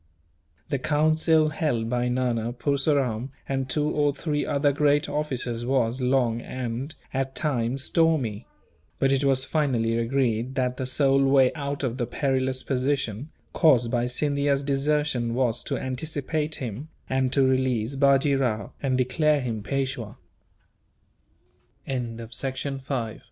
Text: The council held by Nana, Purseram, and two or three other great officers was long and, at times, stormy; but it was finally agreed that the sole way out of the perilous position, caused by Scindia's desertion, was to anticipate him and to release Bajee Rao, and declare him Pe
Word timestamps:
The 0.69 0.79
council 0.79 1.49
held 1.49 1.87
by 1.87 2.09
Nana, 2.09 2.53
Purseram, 2.53 3.29
and 3.47 3.69
two 3.69 3.87
or 3.87 4.15
three 4.15 4.43
other 4.47 4.71
great 4.71 5.07
officers 5.07 5.63
was 5.63 6.01
long 6.01 6.41
and, 6.41 6.95
at 7.13 7.35
times, 7.35 7.83
stormy; 7.83 8.47
but 8.97 9.11
it 9.11 9.23
was 9.23 9.45
finally 9.45 9.95
agreed 9.99 10.55
that 10.55 10.77
the 10.77 10.87
sole 10.87 11.23
way 11.23 11.53
out 11.53 11.83
of 11.83 11.99
the 11.99 12.07
perilous 12.07 12.63
position, 12.63 13.29
caused 13.53 13.91
by 13.91 14.07
Scindia's 14.07 14.63
desertion, 14.63 15.35
was 15.35 15.61
to 15.65 15.77
anticipate 15.77 16.55
him 16.55 16.89
and 17.07 17.31
to 17.31 17.45
release 17.47 17.93
Bajee 17.95 18.39
Rao, 18.39 18.71
and 18.81 18.97
declare 18.97 19.39
him 19.39 19.61
Pe 19.61 19.85